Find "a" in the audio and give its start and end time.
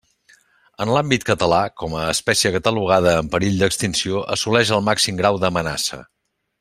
1.99-2.07